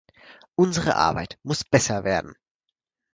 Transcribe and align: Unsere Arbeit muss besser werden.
Unsere 0.55 0.95
Arbeit 0.95 1.37
muss 1.43 1.63
besser 1.63 2.03
werden. 2.03 2.33